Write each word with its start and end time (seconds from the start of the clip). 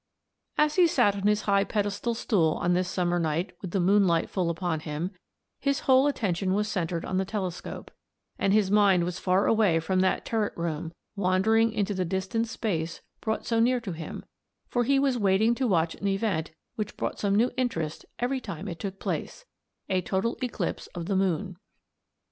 As 0.57 0.77
he 0.77 0.87
sat 0.87 1.15
on 1.15 1.27
his 1.27 1.43
high 1.43 1.63
pedestal 1.63 2.15
stool 2.15 2.53
on 2.59 2.73
this 2.73 2.89
summer 2.89 3.19
night 3.19 3.55
with 3.61 3.69
the 3.69 3.79
moonlight 3.79 4.31
full 4.31 4.49
upon 4.49 4.79
him, 4.79 5.11
his 5.59 5.81
whole 5.81 6.07
attention 6.07 6.55
was 6.55 6.67
centred 6.67 7.05
on 7.05 7.17
the 7.19 7.23
telescope, 7.23 7.91
and 8.39 8.51
his 8.51 8.71
mind 8.71 9.03
was 9.03 9.19
far 9.19 9.45
away 9.45 9.79
from 9.79 9.99
that 9.99 10.25
turret 10.25 10.57
room, 10.57 10.91
wandering 11.15 11.71
into 11.71 11.93
the 11.93 12.03
distant 12.03 12.47
space 12.47 13.03
brought 13.19 13.45
so 13.45 13.59
near 13.59 13.79
to 13.79 13.91
him; 13.91 14.25
for 14.67 14.85
he 14.85 14.97
was 14.97 15.19
waiting 15.19 15.53
to 15.53 15.67
watch 15.67 15.93
an 15.93 16.07
event 16.07 16.49
which 16.73 16.97
brought 16.97 17.19
some 17.19 17.35
new 17.35 17.51
interest 17.55 18.03
every 18.17 18.41
time 18.41 18.67
it 18.67 18.79
took 18.79 18.97
place 18.97 19.45
a 19.87 20.01
total 20.01 20.35
eclipse 20.41 20.87
of 20.95 21.05
the 21.05 21.15
moon. 21.15 21.57